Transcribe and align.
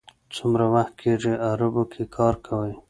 څومره 0.35 0.65
وخت 0.73 0.93
کېږي 1.01 1.33
عربو 1.49 1.83
کې 1.91 2.03
کار 2.15 2.33
کوئ. 2.45 2.71